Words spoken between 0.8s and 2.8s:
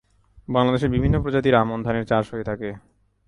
বিভিন্ন প্রজাতির আমন ধানের চাষ হয়ে থাকে।